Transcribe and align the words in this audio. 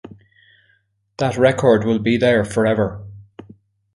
That 1.19 1.37
record 1.37 1.83
will 1.85 1.99
be 1.99 2.17
there 2.17 2.43
for 2.43 2.65
ever. 2.65 3.05